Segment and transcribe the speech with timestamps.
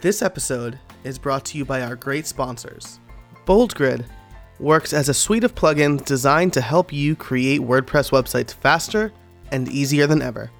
[0.00, 2.98] This episode is brought to you by our great sponsors.
[3.46, 4.06] BoldGrid
[4.58, 9.12] works as a suite of plugins designed to help you create WordPress websites faster
[9.52, 10.50] and easier than ever.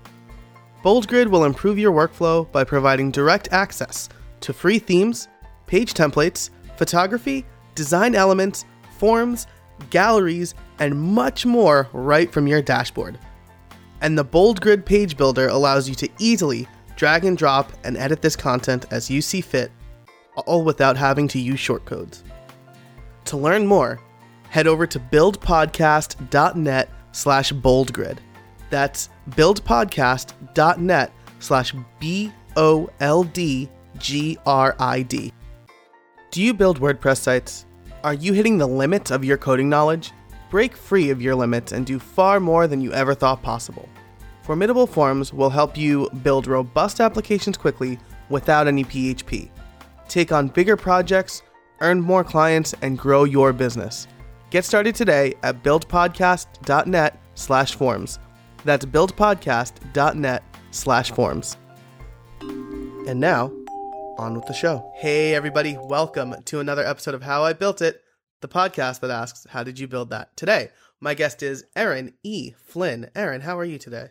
[0.85, 4.09] BoldGrid will improve your workflow by providing direct access
[4.43, 5.29] to free themes,
[5.67, 8.67] page templates, photography, design elements,
[8.99, 9.47] forms,
[9.91, 13.19] galleries, and much more right from your dashboard.
[14.03, 16.69] And the BoldGrid page builder allows you to easily
[17.03, 19.73] drag and drop and edit this content as you see fit,
[20.47, 22.23] all without having to use shortcodes.
[23.25, 23.99] To learn more,
[24.51, 28.19] head over to buildpodcast.net slash boldgrid.
[28.71, 35.33] That's buildpodcast.net slash B O L D G R I D.
[36.31, 37.67] Do you build WordPress sites?
[38.05, 40.13] Are you hitting the limits of your coding knowledge?
[40.51, 43.89] Break free of your limits and do far more than you ever thought possible.
[44.43, 49.49] Formidable Forms will help you build robust applications quickly without any PHP.
[50.09, 51.43] Take on bigger projects,
[51.81, 54.09] earn more clients, and grow your business.
[54.51, 58.19] Get started today at buildpodcast.net slash forms.
[58.65, 61.57] That's buildpodcast.net slash forms.
[62.41, 63.53] And now,
[64.19, 64.93] on with the show.
[64.97, 68.03] Hey, everybody, welcome to another episode of How I Built It,
[68.41, 70.37] the podcast that asks, How did you build that?
[70.37, 72.53] Today, my guest is Erin E.
[72.53, 73.09] Flynn.
[73.15, 74.11] Erin, how are you today?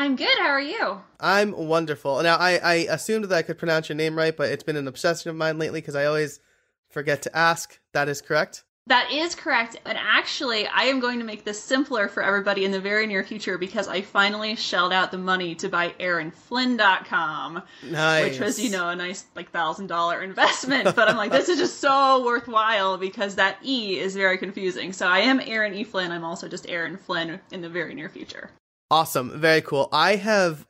[0.00, 0.38] I'm good.
[0.38, 1.02] How are you?
[1.20, 2.22] I'm wonderful.
[2.22, 4.88] Now, I, I assumed that I could pronounce your name right, but it's been an
[4.88, 6.40] obsession of mine lately because I always
[6.88, 7.78] forget to ask.
[7.92, 8.64] That is correct?
[8.86, 9.76] That is correct.
[9.84, 13.22] And actually, I am going to make this simpler for everybody in the very near
[13.22, 18.24] future because I finally shelled out the money to buy ErinFlynn.com, Nice.
[18.24, 20.96] Which was, you know, a nice, like, thousand dollar investment.
[20.96, 24.94] But I'm like, this is just so worthwhile because that E is very confusing.
[24.94, 25.84] So I am Erin E.
[25.84, 26.10] Flynn.
[26.10, 28.50] I'm also just Erin Flynn in the very near future.
[28.90, 29.38] Awesome.
[29.38, 29.88] Very cool.
[29.92, 30.66] I have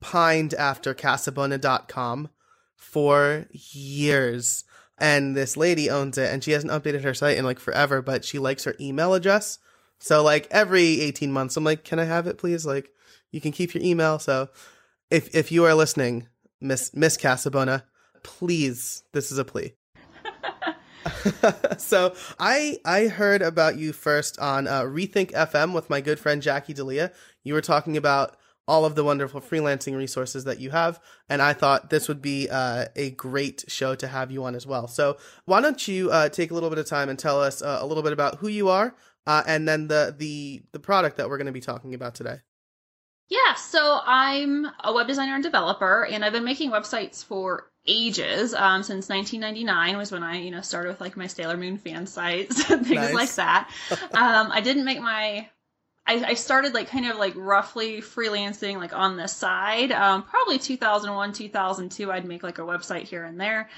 [0.00, 2.30] pined after Casabona.com
[2.76, 4.64] for years.
[4.96, 8.24] And this lady owns it and she hasn't updated her site in like forever, but
[8.24, 9.58] she likes her email address.
[10.00, 12.66] So like every 18 months, I'm like, can I have it please?
[12.66, 12.90] Like
[13.30, 14.18] you can keep your email.
[14.18, 14.48] So
[15.10, 16.28] if, if you are listening,
[16.60, 17.84] Miss, Miss Casabona,
[18.22, 19.74] please, this is a plea.
[21.78, 26.42] so I I heard about you first on uh, Rethink FM with my good friend
[26.42, 27.12] Jackie D'Elia.
[27.44, 28.36] You were talking about
[28.66, 32.48] all of the wonderful freelancing resources that you have, and I thought this would be
[32.50, 34.86] uh, a great show to have you on as well.
[34.88, 35.16] So
[35.46, 37.86] why don't you uh, take a little bit of time and tell us uh, a
[37.86, 38.94] little bit about who you are,
[39.26, 42.40] uh, and then the the the product that we're going to be talking about today.
[43.28, 48.54] Yeah, so I'm a web designer and developer, and I've been making websites for ages.
[48.54, 52.06] Um, since 1999 was when I, you know, started with like my Sailor Moon fan
[52.06, 53.14] sites and things Nice.
[53.14, 53.70] like that.
[54.14, 55.48] um, I didn't make my.
[56.06, 59.92] I, I started like kind of like roughly freelancing like on the side.
[59.92, 62.12] Um, probably 2001, 2002.
[62.12, 63.68] I'd make like a website here and there.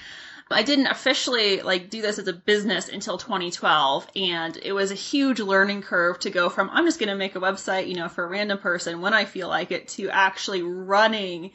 [0.51, 4.95] I didn't officially like do this as a business until 2012 and it was a
[4.95, 8.09] huge learning curve to go from I'm just going to make a website, you know,
[8.09, 11.51] for a random person when I feel like it to actually running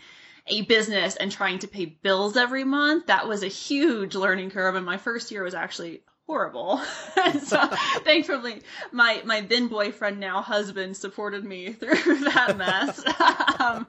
[0.49, 3.07] a business and trying to pay bills every month.
[3.07, 6.79] That was a huge learning curve and my first year was actually horrible.
[7.45, 7.67] so
[8.05, 8.61] thankfully
[8.91, 11.95] my my then boyfriend now husband supported me through
[12.25, 13.03] that mess.
[13.61, 13.87] um,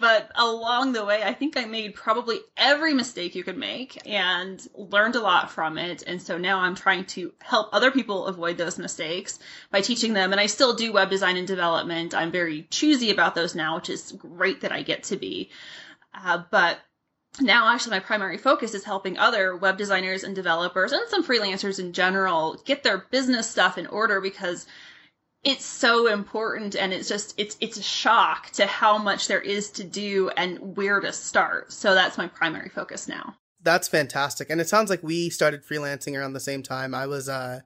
[0.00, 4.66] but along the way I think I made probably every mistake you could make and
[4.74, 6.02] learned a lot from it.
[6.06, 9.38] And so now I'm trying to help other people avoid those mistakes
[9.70, 12.14] by teaching them and I still do web design and development.
[12.14, 15.50] I'm very choosy about those now, which is great that I get to be.
[16.14, 16.78] Uh, but
[17.40, 21.78] now actually my primary focus is helping other web designers and developers and some freelancers
[21.78, 24.66] in general get their business stuff in order because
[25.44, 29.70] it's so important and it's just it's it's a shock to how much there is
[29.70, 34.50] to do and where to start so that's my primary focus now That's fantastic.
[34.50, 36.94] And it sounds like we started freelancing around the same time.
[36.94, 37.60] I was uh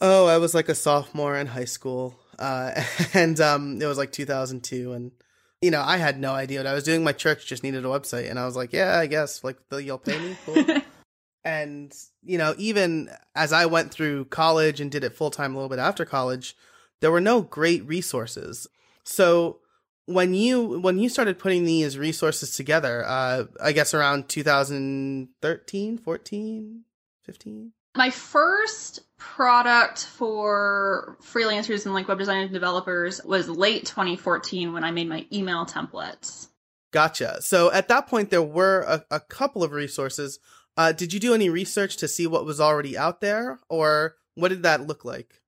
[0.00, 2.14] oh, I was like a sophomore in high school.
[2.38, 2.82] Uh
[3.14, 5.12] and um it was like 2002 and
[5.60, 7.02] you know, I had no idea what I was doing.
[7.02, 9.98] My church just needed a website and I was like, yeah, I guess like you'll
[9.98, 10.36] pay me.
[10.46, 10.64] Cool.
[11.44, 15.56] and you know, even as I went through college and did it full time a
[15.56, 16.56] little bit after college,
[17.00, 18.68] there were no great resources.
[19.04, 19.58] So
[20.06, 26.84] when you when you started putting these resources together, uh I guess around 2013, 14,
[27.24, 27.72] 15.
[27.98, 34.84] My first product for freelancers and like web designers and developers was late 2014 when
[34.84, 36.46] i made my email templates
[36.90, 37.42] Gotcha.
[37.42, 40.38] So at that point there were a, a couple of resources.
[40.74, 44.48] Uh did you do any research to see what was already out there or what
[44.48, 45.42] did that look like?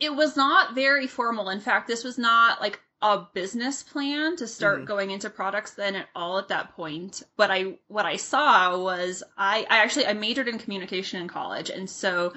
[0.00, 1.48] it was not very formal.
[1.48, 4.86] In fact, this was not like a business plan to start Mhm.
[4.86, 7.22] going into products then at all at that point.
[7.36, 11.68] But I what I saw was I, I actually I majored in communication in college
[11.68, 12.32] and so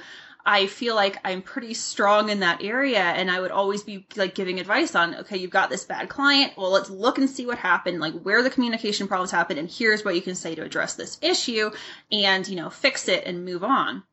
[0.46, 4.36] I feel like I'm pretty strong in that area and I would always be like
[4.36, 6.52] giving advice on okay, you've got this bad client.
[6.58, 10.04] Well, let's look and see what happened, like where the communication problems happened and here's
[10.04, 11.72] what you can say to address this issue
[12.12, 14.04] and, you know, fix it and move on.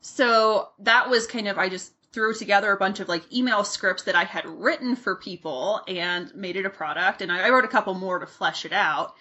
[0.00, 4.04] So that was kind of I just threw together a bunch of like email scripts
[4.04, 7.22] that I had written for people and made it a product.
[7.22, 9.14] And I, I wrote a couple more to flesh it out.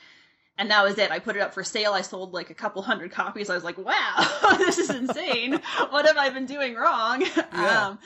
[0.58, 1.12] And that was it.
[1.12, 1.92] I put it up for sale.
[1.92, 3.50] I sold like a couple hundred copies.
[3.50, 5.60] I was like, wow, this is insane.
[5.90, 7.26] what have I been doing wrong?
[7.54, 7.88] Yeah.
[7.88, 8.00] Um,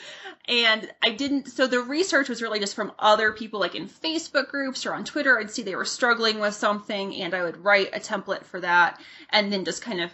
[0.47, 4.47] and I didn't, so the research was really just from other people, like in Facebook
[4.47, 5.37] groups or on Twitter.
[5.37, 8.99] I'd see they were struggling with something and I would write a template for that
[9.29, 10.09] and then just kind of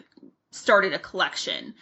[0.52, 1.74] started a collection.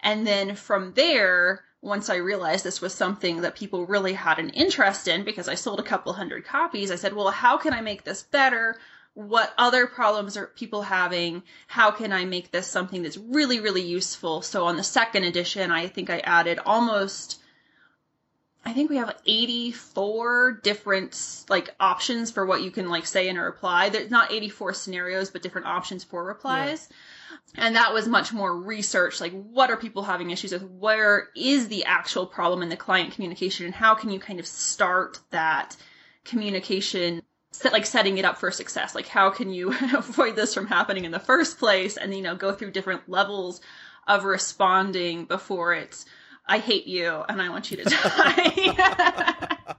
[0.00, 4.50] And then from there, once I realized this was something that people really had an
[4.50, 7.80] interest in because I sold a couple hundred copies, I said, well, how can I
[7.80, 8.76] make this better?
[9.14, 11.42] What other problems are people having?
[11.66, 14.42] How can I make this something that's really, really useful?
[14.42, 17.40] So on the second edition, I think I added almost,
[18.64, 23.38] I think we have 84 different like options for what you can like say in
[23.38, 23.88] a reply.
[23.88, 26.90] There's not 84 scenarios, but different options for replies.
[27.56, 29.20] And that was much more research.
[29.20, 30.62] Like, what are people having issues with?
[30.62, 33.66] Where is the actual problem in the client communication?
[33.66, 35.76] And how can you kind of start that
[36.24, 38.94] communication, set, like setting it up for success?
[38.94, 41.96] Like, how can you avoid this from happening in the first place?
[41.96, 43.60] And, you know, go through different levels
[44.06, 46.06] of responding before it's,
[46.46, 49.76] I hate you and I want you to die.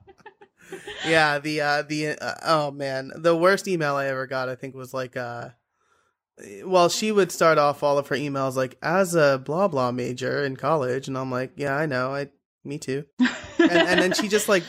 [1.05, 4.75] yeah, the uh the uh, oh man, the worst email I ever got I think
[4.75, 5.49] was like uh
[6.63, 10.43] well, she would start off all of her emails like as a blah blah major
[10.43, 12.13] in college and I'm like, yeah, I know.
[12.13, 12.29] I
[12.63, 13.05] me too.
[13.59, 14.63] And and then she just like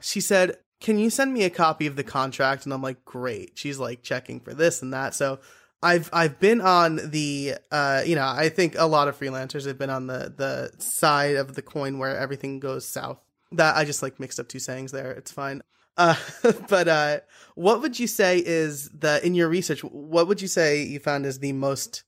[0.00, 3.52] she said, "Can you send me a copy of the contract?" And I'm like, "Great."
[3.54, 5.14] She's like checking for this and that.
[5.14, 5.38] So
[5.82, 9.78] I've I've been on the uh you know, I think a lot of freelancers have
[9.78, 13.18] been on the the side of the coin where everything goes south.
[13.52, 15.12] That I just like mixed up two sayings there.
[15.12, 15.62] It's fine.
[15.96, 16.16] Uh
[16.68, 17.20] but uh
[17.54, 21.26] what would you say is the in your research what would you say you found
[21.26, 22.04] is the most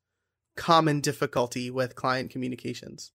[0.56, 3.12] common difficulty with client communications?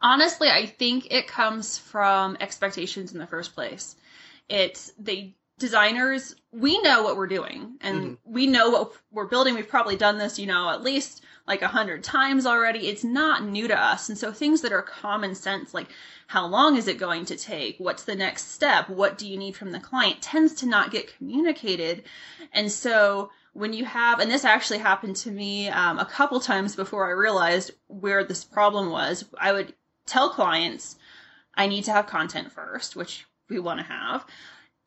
[0.00, 3.96] Honestly, I think it comes from expectations in the first place.
[4.48, 8.18] It's they designers, we know what we're doing and Mhm.
[8.24, 9.54] we know what we're building.
[9.54, 12.86] We've probably done this, you know, at least like a hundred times already.
[12.86, 14.10] It's not new to us.
[14.10, 15.88] And so things that are common sense, like
[16.28, 17.78] how long is it going to take?
[17.78, 18.88] What's the next step?
[18.90, 22.04] What do you need from the client tends to not get communicated.
[22.52, 26.76] And so when you have, and this actually happened to me um, a couple times
[26.76, 29.72] before I realized where this problem was, I would
[30.04, 30.96] tell clients,
[31.54, 34.26] I need to have content first, which we want to have.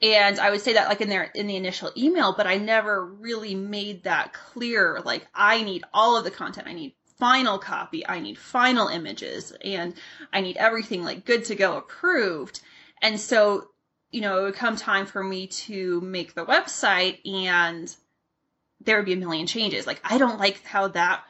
[0.01, 3.05] And I would say that like in their in the initial email, but I never
[3.05, 4.99] really made that clear.
[5.03, 6.67] Like I need all of the content.
[6.67, 8.07] I need final copy.
[8.07, 9.93] I need final images and
[10.33, 12.61] I need everything like good to go approved.
[13.01, 13.67] And so,
[14.11, 17.95] you know, it would come time for me to make the website and
[18.83, 19.85] there would be a million changes.
[19.85, 21.23] Like I don't like how that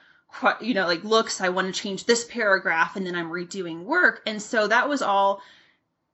[0.62, 1.42] you know like looks.
[1.42, 4.22] I want to change this paragraph and then I'm redoing work.
[4.26, 5.42] And so that was all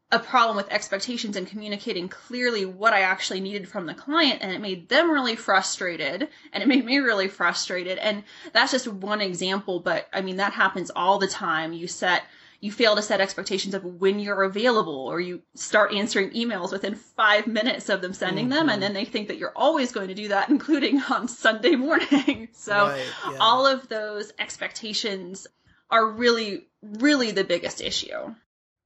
[0.10, 4.54] a problem with expectations and communicating clearly what I actually needed from the client and
[4.54, 8.24] it made them really frustrated and it made me really frustrated and
[8.54, 12.24] that's just one example but I mean that happens all the time you set
[12.62, 16.96] you fail to set expectations of when you're available or you start answering emails within
[16.96, 18.74] 5 minutes of them sending them Mhm.
[18.74, 22.48] and then they think that you're always going to do that including on Sunday morning
[22.54, 23.38] so Right, yeah.
[23.42, 25.48] all of those expectations
[25.92, 28.34] are really really the biggest issue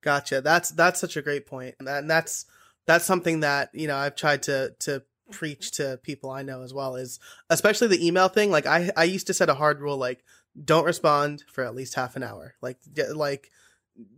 [0.01, 0.41] Gotcha.
[0.41, 2.45] That's that's such a great point, and, that's
[2.85, 6.73] that's something that you know I've tried to to preach to people I know as
[6.73, 6.95] well.
[6.95, 8.51] Is especially the email thing.
[8.51, 10.23] Like I I used to set a hard rule like
[10.63, 12.55] don't respond for at least half an hour.
[12.61, 12.77] Like
[13.13, 13.51] like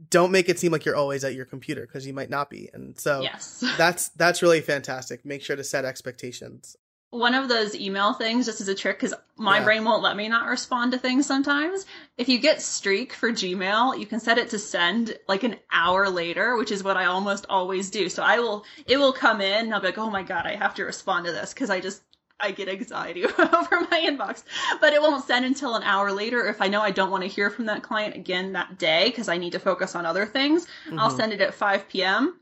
[0.09, 2.69] don't make it seem like you're always at your computer because you might not be.
[2.73, 5.25] And so yes that's that's really fantastic.
[5.25, 6.75] Make sure to set expectations.
[7.13, 9.63] One of those email things just as a trick because my Yeah.
[9.65, 11.85] brain won't let me not respond to things sometimes
[12.17, 16.09] if you get streak for gmail you can set it to send like an hour
[16.09, 19.65] later which is what i almost always do so i will it will come in
[19.65, 21.79] and i'll be like oh my god i have to respond to this because i
[21.79, 22.01] just
[22.39, 24.43] I get anxiety over my inbox,
[24.81, 26.45] but it won't send until an hour later.
[26.47, 29.29] If I know I don't want to hear from that client again that day because
[29.29, 30.67] I need to focus on other things,
[30.97, 31.15] I'll Mhm.
[31.15, 32.37] send it at 5 p.m.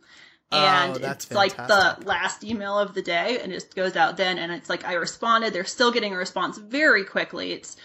[0.51, 3.95] Oh, And that's it's like the last email of the day and it just goes
[3.95, 4.37] out then.
[4.37, 5.53] And it's like I responded.
[5.53, 7.53] They're still getting a response very quickly.
[7.53, 7.77] It's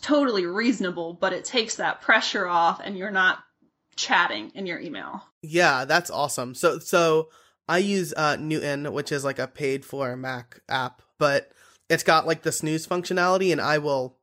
[0.00, 3.38] totally reasonable, but it takes that pressure off and you're not
[3.96, 5.22] chatting in your email.
[5.42, 6.54] Yeah, that's awesome.
[6.54, 7.28] So so
[7.68, 11.50] I use uh, Newton, which is like a paid for Mac app, but
[11.88, 14.18] it's got like the snooze functionality, and I will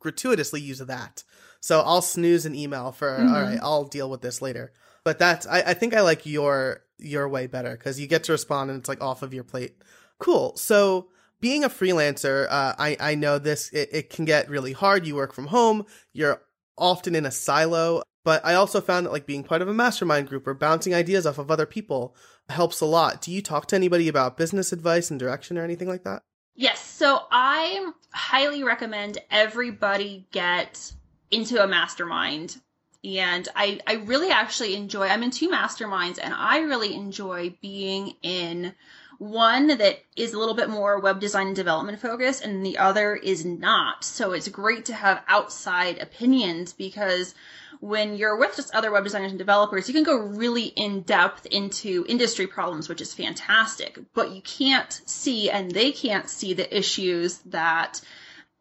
[0.00, 1.22] gratuitously use that.
[1.60, 3.32] So I'll snooze an email for Mhm.
[3.34, 4.72] all right, I'll deal with this later.
[5.04, 8.32] But that's I, I think I like your your way better because you get to
[8.32, 9.76] respond and it's like off of your plate.
[10.18, 10.56] Cool.
[10.56, 11.08] So
[11.40, 15.06] being a freelancer, uh, I I know this it, it can get really hard.
[15.06, 15.86] You work from home.
[16.12, 16.42] You're
[16.78, 18.02] often in a silo.
[18.24, 21.26] But I also found that like being part of a mastermind group or bouncing ideas
[21.26, 22.16] off of other people
[22.48, 23.20] helps a lot.
[23.20, 26.22] Do you talk to anybody about business advice and direction or anything like that?
[26.54, 30.92] Yes, so I highly recommend everybody get
[31.30, 32.60] into a mastermind.
[33.04, 38.14] And I, I really actually enjoy, I'm in two masterminds, and I really enjoy being
[38.22, 38.74] in
[39.18, 43.14] one that is a little bit more web design and development focused, and the other
[43.14, 44.04] is not.
[44.04, 47.34] So it's great to have outside opinions because
[47.80, 51.46] when you're with just other web designers and developers, you can go really in depth
[51.46, 53.98] into industry problems, which is fantastic.
[54.14, 58.00] But you can't see, and they can't see the issues that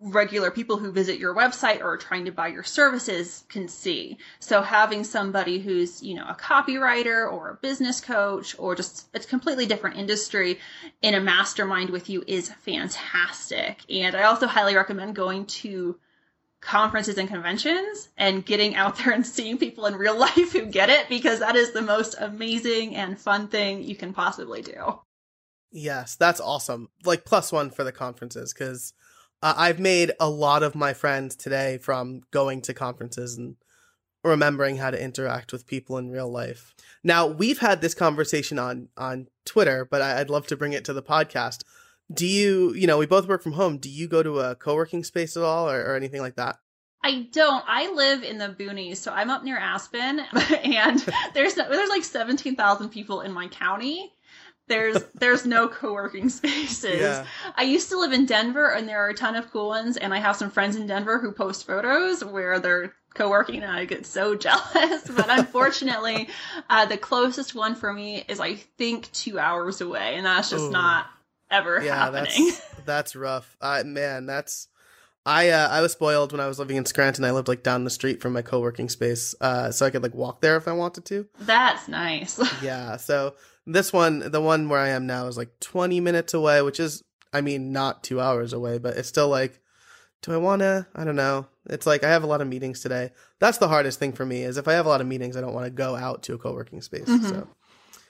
[0.04, 4.18] regular people who visit your website or are trying to buy your services can see.
[4.40, 9.20] So having somebody who's, you know, a copywriter or a business coach or just a
[9.20, 10.60] completely different industry
[11.02, 13.80] in a mastermind with you is fantastic.
[13.90, 15.98] And I also highly recommend going to
[16.60, 20.90] conferences and conventions and getting out there and seeing people in real life who get
[20.90, 25.00] it because that is the most amazing and fun thing you can possibly do.
[25.72, 26.90] Yes, that's awesome.
[27.04, 28.94] Like plus one for the conferences because
[29.44, 33.58] uh, I've made a lot of my friends today from going to conferences and
[34.24, 36.74] remembering how to interact with people in real life.
[37.04, 40.86] Now we've had this conversation on on Twitter, but I, I'd love to bring it
[40.86, 41.64] to the podcast.
[42.12, 43.78] Do you, you know, we both work from home.
[43.78, 46.58] Do you go to a co-working space at all or, or anything like that?
[47.04, 47.66] I don't.
[47.68, 50.20] I live in the boonies, so I'm up near Aspen,
[50.64, 54.14] and there's there's like seventeen thousand people in my county.
[54.68, 57.00] There's there's no co-working spaces.
[57.00, 57.26] Yeah.
[57.56, 60.14] I used to live in Denver, and there are a ton of cool ones, and
[60.14, 64.06] I have some friends in Denver who post photos where they're co-working, and I get
[64.06, 65.08] so jealous.
[65.08, 66.30] But unfortunately,
[66.70, 70.66] uh, the closest one for me is I think two hours away, and that's just
[70.66, 70.72] Ooh.
[70.72, 71.08] not
[71.52, 72.48] ever yeah, happening.
[72.48, 73.56] that's that's rough.
[73.62, 74.68] Uh, man, that's
[75.26, 77.24] I uh, I was spoiled when I was living in Scranton.
[77.24, 80.14] I lived like down the street from my co-working space, uh, so I could like
[80.14, 81.28] walk there if I wanted to.
[81.40, 82.40] That's nice.
[82.62, 86.62] Yeah, so this one, the one where I am now, is like 20 minutes away,
[86.62, 87.02] which is,
[87.32, 89.60] I mean, not two hours away, but it's still like,
[90.22, 90.88] do I want to?
[90.96, 91.48] I don't know.
[91.70, 93.12] It's like I have a lot of meetings today.
[93.40, 95.42] That's the hardest thing for me is if I have a lot of meetings, I
[95.42, 97.08] don't want to go out to a co-working space.
[97.08, 97.30] Mhm.
[97.30, 97.48] So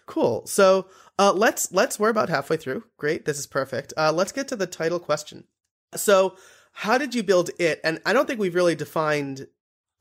[0.06, 0.46] cool.
[0.46, 2.84] So uh, let's let's we're about halfway through.
[2.98, 3.94] Great, this is perfect.
[3.98, 5.46] Uh, let's get to the title question.
[5.96, 6.36] So,
[6.74, 7.80] how did you build it?
[7.84, 9.48] And I don't think we've really defined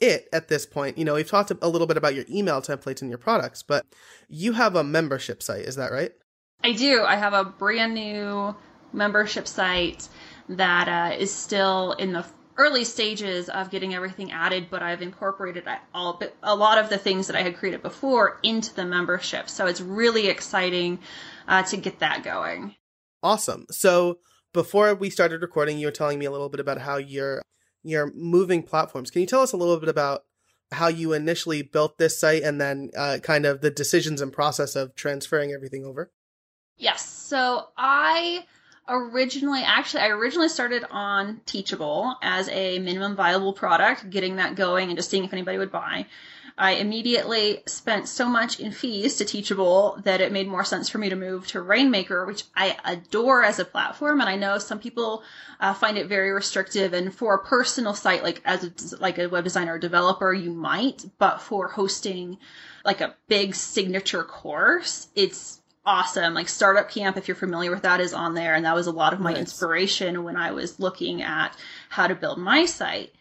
[0.02, 0.98] it at this point.
[0.98, 3.86] You know, we've talked a little bit about your email templates and your products, but
[4.28, 6.12] you have a membership site, is that right?
[6.64, 7.02] I do.
[7.02, 8.54] I have a brand new
[8.92, 10.08] membership site
[10.48, 12.26] that uh, is still in the
[12.58, 16.98] early stages of getting everything added, but I've incorporated all but a lot of the
[16.98, 19.48] things that I had created before into the membership.
[19.48, 20.98] So it's really exciting
[21.48, 22.74] uh, to get that going.
[23.22, 23.66] Awesome.
[23.70, 24.18] So
[24.52, 27.40] before we started recording, you were telling me a little bit about how you're
[27.82, 29.10] you're moving platforms.
[29.10, 30.24] Can you tell us a little bit about
[30.72, 34.74] how you initially built this site and then uh, kind of the decisions and process
[34.74, 36.10] of transferring everything over?
[36.76, 37.08] Yes.
[37.08, 38.44] So I
[38.88, 44.88] originally, actually, I originally started on Teachable as a minimum viable product, getting that going
[44.88, 46.06] and just seeing if anybody would buy.
[46.58, 50.98] I immediately spent so much in fees to Teachable that it made more sense for
[50.98, 54.20] me to move to Rainmaker, which I adore as a platform.
[54.20, 55.22] And I know some people
[55.60, 56.92] uh, find it very restrictive.
[56.92, 60.52] And for a personal site, like as a, like a web designer or developer, you
[60.52, 62.38] might, but for hosting
[62.84, 66.34] like a big signature course, it's awesome.
[66.34, 68.54] Like Startup Camp, if you're familiar with that, is on there.
[68.54, 69.40] And that was a lot of my Nice.
[69.40, 71.56] inspiration when I was looking at
[71.88, 73.12] how to build my site.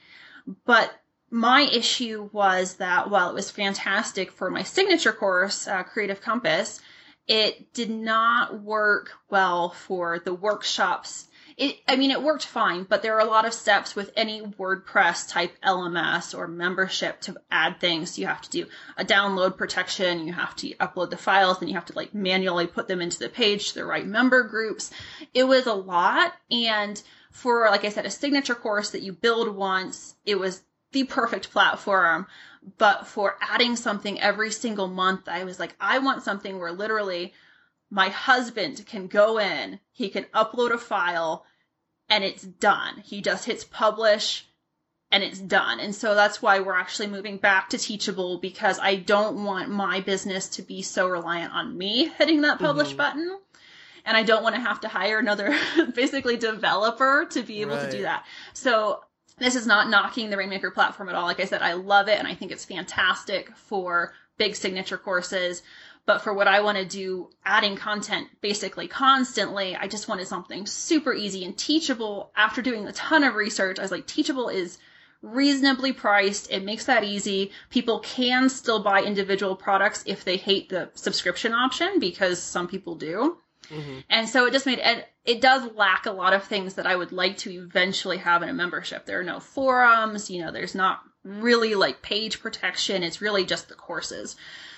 [0.66, 0.92] But
[1.32, 6.82] my issue was that while it was fantastic for my signature course, uh, Creative Compass,
[7.26, 11.30] it did not work well for the workshops.
[11.56, 14.42] It, I mean, it worked fine, but there are a lot of steps with any
[14.42, 18.20] WordPress type LMS or membership to add things.
[18.20, 18.66] You have to do
[18.98, 22.68] a download protection, you have to upload the files, and you have to like manually
[22.68, 24.92] put them into the page to the right member groups.
[25.34, 29.56] It was a lot, and for, like I said, a signature course that you build
[29.56, 32.28] once, it was the perfect platform.
[32.78, 37.34] But for adding something every single month, I was like, I want something where literally
[37.90, 41.46] my husband can go in, he can upload a file,
[42.10, 43.02] and it's done.
[43.04, 44.46] He just hits publish
[45.12, 45.80] and it's done.
[45.80, 50.00] And so that's why we're actually moving back to Teachable because I don't want my
[50.00, 52.98] business to be so reliant on me hitting that publish mm-hmm.
[52.98, 53.40] button.
[54.06, 55.56] And I don't want to have to hire another
[55.96, 57.90] basically developer to be able right.
[57.90, 58.26] to do that.
[58.54, 59.02] So
[59.44, 61.26] this is not knocking the Rainmaker platform at all.
[61.26, 65.64] Like I said, I love it and I think it's fantastic for big signature courses.
[66.06, 70.66] But for what I want to do, adding content basically constantly, I just wanted something
[70.66, 72.32] super easy and teachable.
[72.36, 74.80] After doing a ton of research, I was like, teachable is
[75.22, 76.52] reasonably priced.
[76.52, 77.52] It makes that easy.
[77.70, 82.96] People can still buy individual products if they hate the subscription option because some people
[82.96, 83.38] do.
[83.70, 84.00] Mm-hmm.
[84.10, 86.96] And so it just made it, it does lack a lot of things that I
[86.96, 89.06] would like to eventually have in a membership.
[89.06, 93.04] There are no forums, you know, there's not really like page protection.
[93.04, 94.36] It's really just the courses.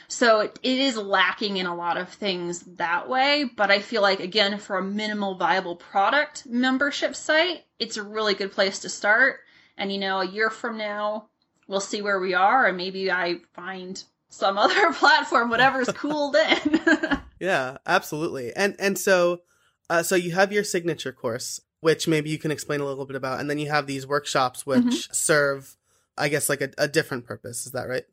[0.08, 4.02] So it, it is lacking in a lot of things that way, but I feel
[4.02, 8.90] like again for a minimal viable product membership site, it's a really good place to
[8.90, 9.40] start.
[9.78, 11.30] And you know, a year from now,
[11.68, 16.82] we'll see where we are and maybe I find some other platform whatever's cool then.
[17.44, 18.54] yeah, absolutely.
[18.56, 19.42] And and so
[19.90, 23.18] uh, so you have your signature course which maybe you can explain a little bit
[23.18, 25.14] about and then you have these workshops which mm-hmm.
[25.14, 25.76] serve
[26.18, 27.66] I guess like a, a different purpose.
[27.66, 28.06] Is that right?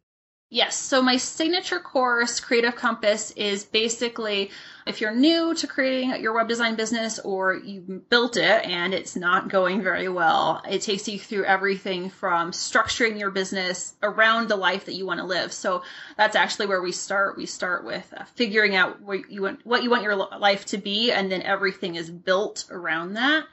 [0.52, 0.74] Yes.
[0.74, 4.50] So my signature course, Creative Compass, is basically
[4.84, 9.14] if you're new to creating your web design business or you built it and it's
[9.14, 14.56] not going very well, it takes you through everything from structuring your business around the
[14.56, 15.52] life that you want to live.
[15.52, 15.84] So
[16.16, 17.36] that's actually where we start.
[17.36, 20.78] We start with uh, figuring out what you want, what you want your life to
[20.78, 23.44] be, and then everything is built around that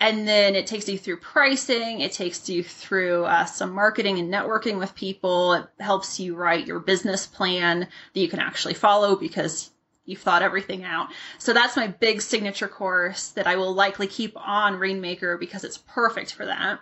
[0.00, 4.32] and then it takes you through pricing it takes you through uh, some marketing and
[4.32, 9.14] networking with people it helps you write your business plan that you can actually follow
[9.14, 9.70] because
[10.10, 11.08] you've thought everything out.
[11.38, 15.78] So that's my big signature course that i will likely keep on rainmaker because it's
[15.78, 16.80] perfect for that.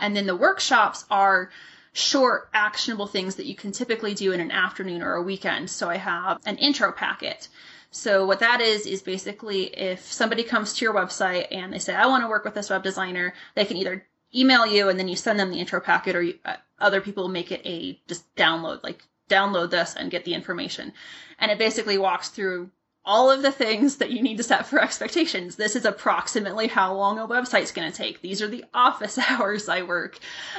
[0.00, 1.50] And then the workshops are
[1.92, 5.70] short actionable things that you can typically do in an afternoon or a weekend.
[5.70, 7.48] So i have an intro packet
[7.90, 11.94] so what that is is basically if somebody comes to your website and they say
[11.94, 15.08] I want to work with this web designer, they can either email you and then
[15.08, 18.32] you send them the intro packet, or you, uh, other people make it a just
[18.36, 20.92] download like download this and get the information,
[21.38, 22.70] and it basically walks through
[23.04, 25.56] all of the things that you need to set for expectations.
[25.56, 28.20] This is approximately how long a website's going to take.
[28.20, 30.18] These are the office hours I work.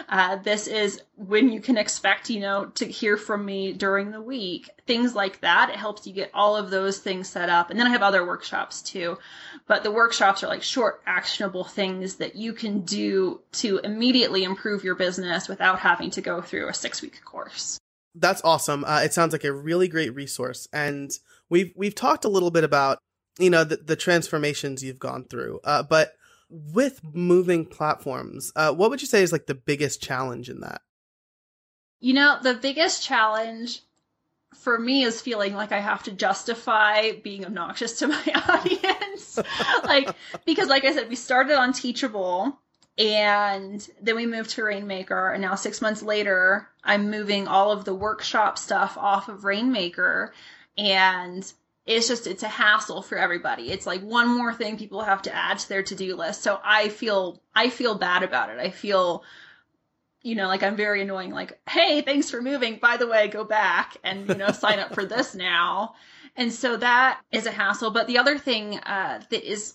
[0.10, 4.22] Uh, this is when you can expect, you know, to hear from me during the
[4.22, 4.70] week.
[4.88, 5.70] Things like that.
[5.70, 7.70] It helps you get all of those things set up.
[7.70, 9.20] And then I have other workshops too.
[9.68, 14.84] But the workshops are like short, actionable things that you can do to immediately improve
[14.84, 17.78] your business without having to go through a six week course.
[18.16, 18.84] That's awesome.
[18.84, 20.68] Uh, it sounds like a really great resource.
[20.74, 21.12] And
[21.52, 22.98] we've we've talked a little bit about
[23.38, 26.14] you know the, the transformations you've gone through uh, but
[26.50, 30.82] with moving platforms uh, what would you say is like the biggest challenge in that?
[32.00, 33.82] You know the biggest challenge
[34.56, 39.40] for me is feeling like i have to justify being obnoxious to my audience.
[39.84, 40.14] Like
[40.46, 42.60] because like i said we started on teachable
[42.98, 47.86] and then we moved to rainmaker and now six months later i'm moving all of
[47.86, 50.34] the workshop stuff off of rainmaker
[50.78, 51.52] and
[51.86, 53.72] it's just it's a hassle for everybody.
[53.72, 56.42] It's like one more thing people have to add to their to-do list.
[56.42, 58.60] So i feel i feel bad about it.
[58.60, 59.24] I feel
[60.24, 62.78] you know like i'm very annoying like hey thanks for moving.
[62.78, 65.96] By the way go back and you know sign up for this now.
[66.38, 67.92] And so that is a hassle.
[67.92, 69.74] But the other thing uh, that is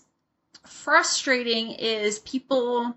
[0.65, 2.95] frustrating is people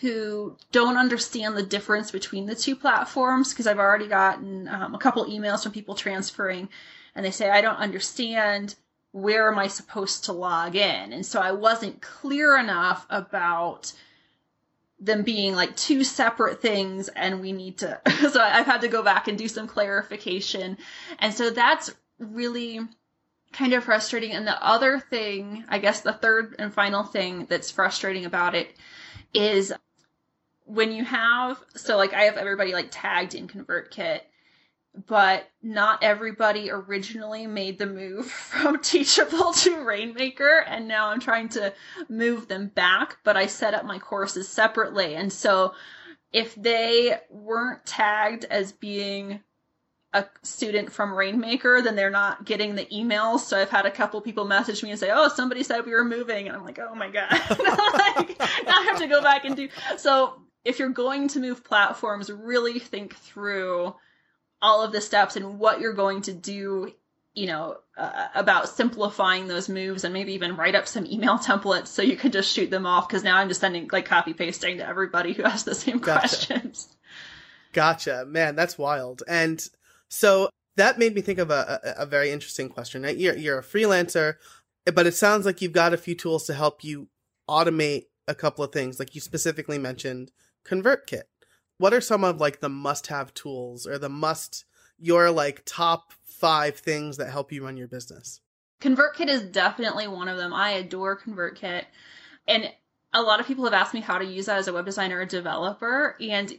[0.00, 4.98] who don't understand the difference between the two platforms because i've already gotten um, a
[4.98, 6.68] couple emails from people transferring
[7.14, 8.76] and they say, I don't understand.
[9.12, 11.12] Where am I supposed to log in?
[11.12, 13.92] And so I wasn't clear enough about
[15.00, 17.98] them being like two separate things and we need to
[18.30, 20.76] so I've had to go back and do some clarification.
[21.18, 22.80] And so that's really
[23.52, 24.32] kind of frustrating.
[24.32, 28.74] And the other thing, I guess the third and final thing that's frustrating about it
[29.34, 29.72] is
[30.64, 34.20] when you have so like I have everybody like tagged in ConvertKit
[35.06, 41.48] but not everybody originally made the move from Teachable to Rainmaker, and now I'm trying
[41.50, 41.72] to
[42.08, 45.14] move them back, but I set up my courses separately.
[45.14, 45.74] And so
[46.32, 49.40] if they weren't tagged as being
[50.12, 53.40] a student from Rainmaker, then they're not getting the emails.
[53.40, 56.04] So I've had a couple people message me and say, "Oh, somebody said we were
[56.04, 59.54] moving," and I'm like, "Oh my god!" like, now I have to go back and
[59.54, 59.68] do.
[59.98, 63.94] So if you're going to move platforms, really think through
[64.62, 66.92] all of the steps and what you're going to do
[67.34, 71.88] you know, uh, about simplifying those moves and maybe even write up some email templates
[71.88, 74.78] so you can just shoot them off because now I'm just sending like copy pasting
[74.78, 76.18] to everybody who has the same gotcha.
[76.20, 76.88] questions.
[77.72, 78.24] Gotcha.
[78.26, 79.22] Man, that's wild.
[79.28, 79.64] And
[80.08, 83.04] so that made me think of a, a, a very interesting question.
[83.16, 84.34] You're, you're a freelancer,
[84.92, 87.06] but it sounds like you've got a few tools to help you
[87.48, 88.98] automate a couple of things.
[88.98, 90.32] Like you specifically mentioned
[90.66, 91.22] ConvertKit.
[91.80, 94.66] What are some of like the must have tools or the must,
[94.98, 98.42] your like top five things that help you run your business?
[98.82, 100.52] ConvertKit is definitely one of them.
[100.52, 101.84] I adore ConvertKit.
[102.46, 102.70] And
[103.14, 105.20] a lot of people have asked me how to use that as a web designer
[105.20, 106.18] or developer.
[106.20, 106.52] And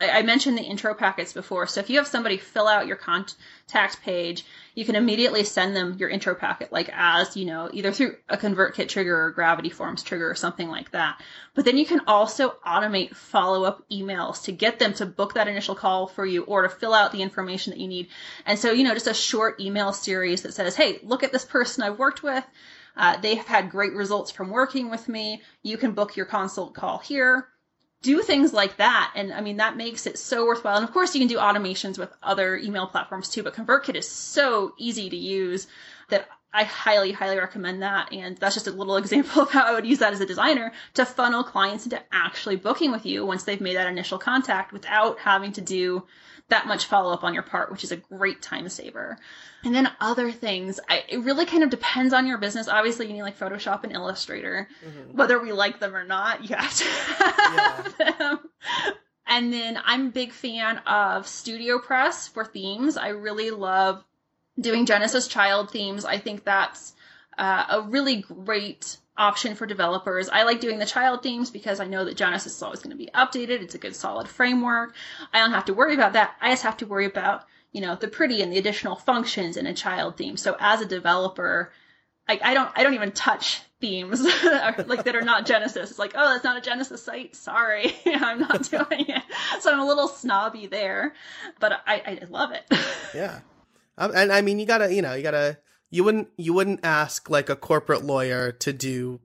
[0.00, 1.68] I mentioned the intro packets before.
[1.68, 5.96] So if you have somebody fill out your contact page, you can immediately send them
[5.98, 10.02] your intro packet, like as, you know, either through a ConvertKit trigger or Gravity Forms
[10.02, 11.22] trigger or something like that.
[11.54, 15.46] But then you can also automate follow up emails to get them to book that
[15.46, 18.08] initial call for you or to fill out the information that you need.
[18.46, 21.44] And so, you know, just a short email series that says, Hey, look at this
[21.44, 22.44] person I've worked with.
[22.96, 25.42] Uh, they have had great results from working with me.
[25.62, 27.48] You can book your consult call here
[28.04, 29.12] do things like that.
[29.16, 30.76] And I mean, that makes it so worthwhile.
[30.76, 34.06] And of course, you can do automations with other email platforms too, but ConvertKit is
[34.06, 35.66] so easy to use
[36.10, 38.12] that I highly, highly recommend that.
[38.12, 40.72] And that's just a little example of how I would use that as a designer
[40.94, 45.18] to funnel clients into actually booking with you once they've made that initial contact without
[45.18, 46.04] having to do
[46.48, 49.18] that much follow up on your part, which is a great time saver.
[49.64, 52.68] And then other things, I, it really kind of depends on your business.
[52.68, 55.16] Obviously, you need like Photoshop and Illustrator, mm-hmm.
[55.16, 56.48] whether we like them or not.
[56.48, 58.12] You have to have yeah.
[58.18, 58.38] them.
[59.26, 62.98] And then I'm a big fan of Studio Press for themes.
[62.98, 64.04] I really love
[64.60, 66.04] doing Genesis child themes.
[66.04, 66.92] I think that's
[67.38, 70.28] uh, a really great option for developers.
[70.28, 72.96] I like doing the child themes because I know that Genesis is always going to
[72.96, 73.62] be updated.
[73.62, 74.94] It's a good solid framework.
[75.32, 76.34] I don't have to worry about that.
[76.40, 79.66] I just have to worry about, you know, the pretty and the additional functions in
[79.66, 80.36] a child theme.
[80.36, 81.72] So as a developer,
[82.26, 84.22] I, I don't I don't even touch themes
[84.86, 85.90] like that are not Genesis.
[85.90, 87.36] It's like, oh, that's not a Genesis site.
[87.36, 89.22] Sorry, I'm not doing it.
[89.60, 91.14] So I'm a little snobby there,
[91.60, 92.64] but I, I love it.
[93.14, 93.40] yeah,
[93.98, 95.58] um, and I mean, you gotta, you know, you gotta
[95.94, 99.20] you wouldn't you wouldn't ask like a corporate lawyer to do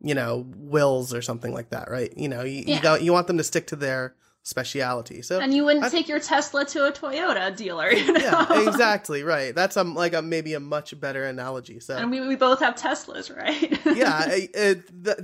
[0.00, 2.12] you know wills or something like that right?
[2.14, 2.76] You know you, yeah.
[2.76, 5.22] you, got, you want them to stick to their speciality.
[5.22, 8.20] So and you wouldn't I, take your tesla to a toyota dealer you know?
[8.20, 9.54] yeah exactly right.
[9.54, 12.74] That's a, like a maybe a much better analogy so and we, we both have
[12.74, 13.78] teslas right?
[13.96, 14.76] Yeah I, I,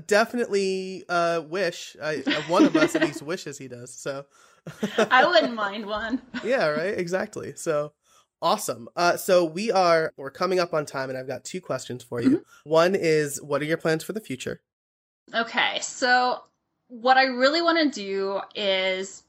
[0.06, 2.16] definitely uh wish I,
[2.48, 4.24] one of us at least wishes he does so
[5.10, 6.22] i wouldn't mind one.
[6.42, 7.92] Yeah right exactly so
[8.42, 8.88] Awesome.
[8.96, 12.20] Uh, so we are we're coming up on time, and I've got two questions for
[12.20, 12.28] you.
[12.30, 12.70] Mm-hmm.
[12.70, 14.60] One is, what are your plans for the future?
[15.34, 16.42] Okay, so
[16.88, 19.24] what I really want to do is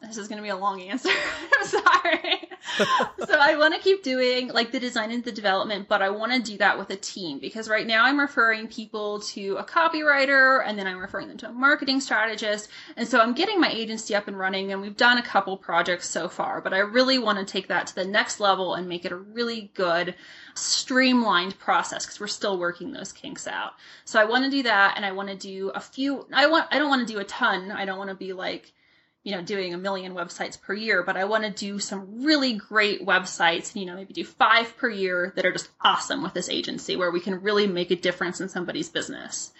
[0.00, 1.10] this is going to be a long answer.
[1.58, 2.48] I'm sorry.
[2.78, 6.32] so I want to keep doing like the design and the development, but I want
[6.32, 10.62] to do that with a team because right now I'm referring people to a copywriter
[10.64, 12.68] and then I'm referring them to a marketing strategist.
[12.96, 16.08] And so I'm getting my agency up and running and we've done a couple projects
[16.08, 19.04] so far, but I really want to take that to the next level and make
[19.04, 20.14] it a really good
[20.54, 23.72] streamlined process because we're still working those kinks out.
[24.04, 26.68] So I want to do that and I want to do a few I want
[26.70, 27.70] I don't want to do a ton.
[27.70, 28.72] I don't want to be like
[29.22, 32.54] you know, doing a million websites per year, but I want to do some really
[32.54, 36.48] great websites, you know, maybe do five per year that are just awesome with this
[36.48, 39.52] agency where we can really make a difference in somebody's business.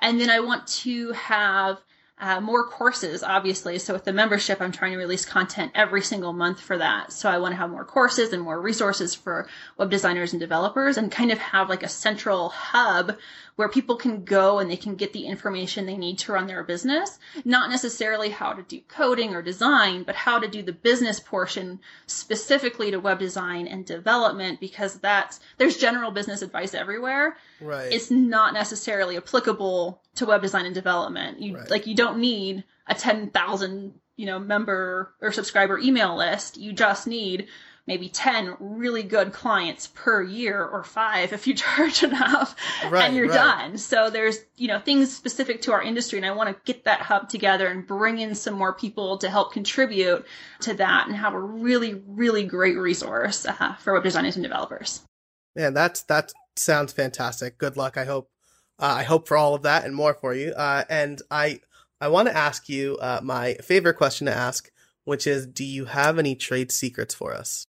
[0.00, 1.78] And then I want to have
[2.18, 3.78] uh, more courses, obviously.
[3.78, 7.12] So with the membership, I'm trying to release content every single month for that.
[7.12, 10.96] So I want to have more courses and more resources for web designers and developers
[10.96, 13.18] and kind of have like a central hub
[13.56, 16.62] where people can go and they can get the information they need to run their
[16.62, 17.18] business.
[17.44, 21.80] Not necessarily how to do coding or design, but how to do the business portion
[22.06, 27.36] specifically to web design and development because that's, there's general business advice everywhere.
[27.60, 27.92] Right.
[27.92, 31.40] It's not necessarily applicable to web design and development.
[31.40, 31.70] You right.
[31.70, 36.58] like you don't need a 10,000, you know, member or subscriber email list.
[36.58, 37.48] You just need
[37.86, 42.56] maybe 10 really good clients per year or five if you charge enough
[42.90, 43.34] right, and you're right.
[43.34, 43.78] done.
[43.78, 47.00] So there's, you know, things specific to our industry and I want to get that
[47.00, 50.26] hub together and bring in some more people to help contribute
[50.60, 55.02] to that and have a really, really great resource uh, for web designers and developers.
[55.54, 57.58] Man, that's, that sounds fantastic.
[57.58, 57.96] Good luck.
[57.96, 58.28] I hope
[58.78, 60.50] uh, I hope for all of that and more for you.
[60.50, 61.60] Uh, and I
[62.00, 64.70] I want to ask you uh, my favorite question to ask,
[65.04, 67.66] which is, do you have any trade secrets for us?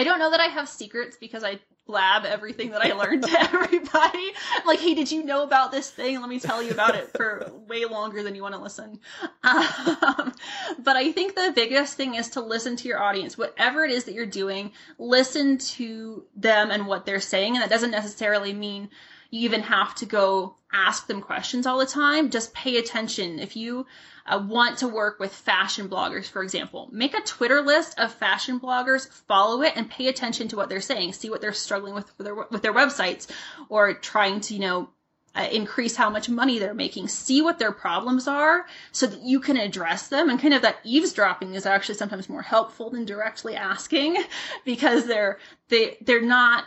[0.00, 3.38] I don't know that I have secrets because I blab everything that I learned to
[3.52, 4.32] everybody.
[4.64, 6.18] like, hey, did you know about this thing?
[6.18, 8.98] Let me tell you about it for way longer than you want to listen.
[9.42, 10.32] Um,
[10.78, 13.36] but I think the biggest thing is to listen to your audience.
[13.36, 17.56] Whatever it is that you're doing, listen to them and what they're saying.
[17.56, 18.88] And that doesn't necessarily mean
[19.30, 22.30] you even have to go ask them questions all the time.
[22.30, 23.38] Just pay attention.
[23.38, 23.86] If you
[24.26, 28.60] uh, want to work with fashion bloggers, for example, make a Twitter list of fashion
[28.60, 31.12] bloggers, follow it, and pay attention to what they're saying.
[31.12, 33.28] See what they're struggling with with their, with their websites,
[33.68, 34.88] or trying to you know
[35.34, 37.08] uh, increase how much money they're making.
[37.08, 40.28] See what their problems are, so that you can address them.
[40.28, 44.16] And kind of that eavesdropping is actually sometimes more helpful than directly asking,
[44.64, 45.38] because they're
[45.68, 46.64] they they're not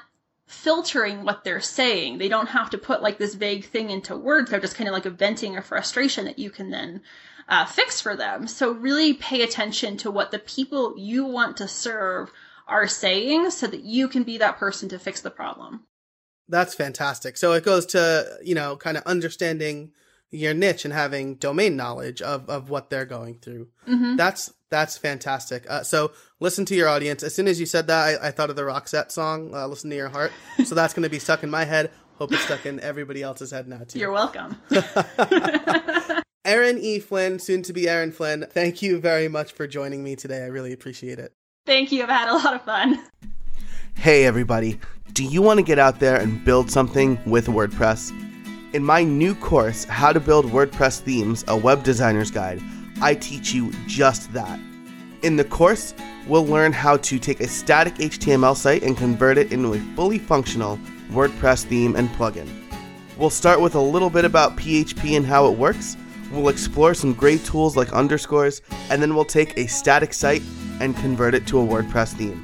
[0.53, 2.17] filtering what they're saying.
[2.17, 4.49] They don't have to put like this vague thing into words.
[4.49, 7.01] They're just kind of like a venting or frustration that you can then
[7.49, 8.47] uh, fix for them.
[8.47, 12.31] So really pay attention to what the people you want to serve
[12.67, 15.83] are saying so that you can be that person to fix the problem.
[16.47, 17.37] That's fantastic.
[17.37, 19.91] So it goes to, you know, kind of understanding
[20.29, 23.67] your niche and having domain knowledge of, of what they're going through.
[23.87, 24.15] Mm-hmm.
[24.15, 25.69] That's that's fantastic.
[25.69, 27.21] Uh, so listen to your audience.
[27.21, 29.91] As soon as you said that, I, I thought of the Roxette song, uh, "Listen
[29.91, 30.31] to Your Heart."
[30.65, 31.91] So that's going to be stuck in my head.
[32.15, 33.99] Hope it's stuck in everybody else's head now too.
[33.99, 34.57] You're welcome.
[36.45, 36.99] Erin E.
[36.99, 38.45] Flynn, soon to be Erin Flynn.
[38.49, 40.43] Thank you very much for joining me today.
[40.43, 41.33] I really appreciate it.
[41.65, 42.03] Thank you.
[42.03, 43.03] I've had a lot of fun.
[43.95, 44.79] Hey everybody.
[45.13, 48.11] Do you want to get out there and build something with WordPress?
[48.73, 52.59] In my new course, How to Build WordPress Themes, a Web Designer's Guide,
[53.01, 54.59] I teach you just that.
[55.23, 55.93] In the course,
[56.27, 60.19] we'll learn how to take a static HTML site and convert it into a fully
[60.19, 60.77] functional
[61.11, 62.49] WordPress theme and plugin.
[63.17, 65.95] We'll start with a little bit about PHP and how it works.
[66.31, 70.41] We'll explore some great tools like underscores, and then we'll take a static site
[70.81, 72.43] and convert it to a WordPress theme.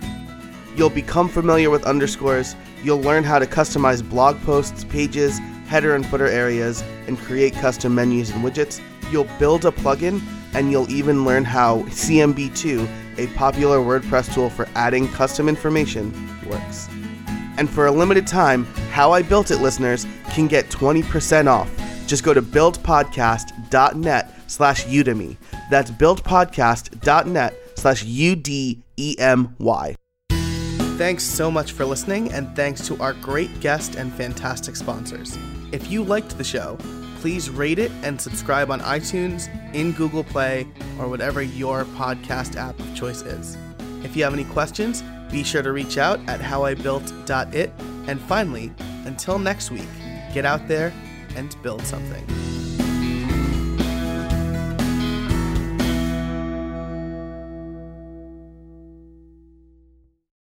[0.76, 6.06] You'll become familiar with underscores, you'll learn how to customize blog posts, pages, header and
[6.06, 8.82] footer areas, and create custom menus and widgets.
[9.12, 10.22] You'll build a plugin,
[10.54, 16.12] and you'll even learn how CMB2, a popular WordPress tool for adding custom information,
[16.48, 16.88] works.
[17.58, 21.70] And for a limited time, How I Built It listeners can get 20% off.
[22.08, 25.38] Just go to buildpodcast.net slash Udemy.
[25.70, 29.96] That's buildpodcast.net slash U-D-E-M-Y.
[30.98, 35.38] Thanks so much for listening, and thanks to our great guest and fantastic sponsors.
[35.72, 36.78] If you liked the show,
[37.22, 40.68] please rate it and subscribe on iTunes, in Google Play,
[41.00, 43.58] or whatever your podcast app of choice is.
[44.04, 47.72] If you have any questions, be sure to reach out at howibuilt.it.
[48.08, 48.72] And finally,
[49.06, 49.90] until next week,
[50.34, 50.94] get out there
[51.36, 52.59] and build something.